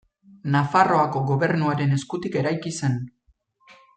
[0.53, 2.99] Nafarroako Gobernuaren eskutik eraiki zen.